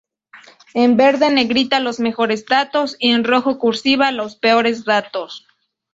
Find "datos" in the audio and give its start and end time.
2.47-2.95, 4.83-5.45